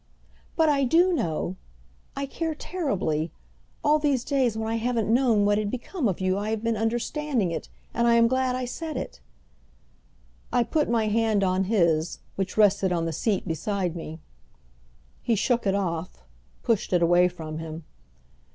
"But 0.55 0.67
I 0.67 0.83
do 0.83 1.13
know! 1.13 1.57
I 2.15 2.25
care 2.25 2.55
terribly. 2.55 3.31
All 3.83 3.99
these 3.99 4.23
days 4.23 4.57
when 4.57 4.67
I 4.67 4.77
haven't 4.77 5.13
known 5.13 5.45
what 5.45 5.59
had 5.59 5.69
become 5.69 6.07
of 6.07 6.19
you 6.19 6.39
I 6.39 6.49
have 6.49 6.63
been 6.63 6.75
understanding 6.75 7.51
it, 7.51 7.69
and 7.93 8.07
I 8.07 8.15
am 8.15 8.27
glad 8.27 8.55
I 8.55 8.65
said 8.65 8.97
it," 8.97 9.19
I 10.51 10.63
put 10.63 10.89
my 10.89 11.07
hand 11.07 11.43
on 11.43 11.65
his, 11.65 12.17
which 12.35 12.57
rested 12.57 12.91
on 12.91 13.05
the 13.05 13.13
seat 13.13 13.47
beside 13.47 13.95
me. 13.95 14.19
He 15.21 15.35
shook 15.35 15.67
it 15.67 15.75
off, 15.75 16.23
pushed 16.63 16.93
it 16.93 17.03
away 17.03 17.27
from 17.27 17.59
him. 17.59 17.83